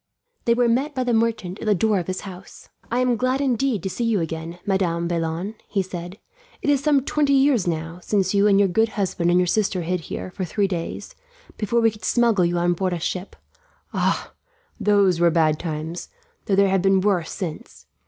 [0.45, 2.69] They were met by the merchant at the door of his house.
[2.89, 6.17] "I am glad indeed to see you again, Madame Vaillant," he said.
[6.63, 9.83] "It is some twenty years, now, since you and your good husband and your sister
[9.83, 11.13] hid here, for three days,
[11.55, 13.35] before we could smuggle you on board a ship.
[13.93, 14.33] Ah!
[14.79, 16.09] Those were bad times;
[16.45, 17.85] though there have been worse since.